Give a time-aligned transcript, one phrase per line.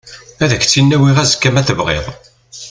[0.43, 2.05] Ad ak-tt-in-awiɣ azekka ma tebɣiḍ.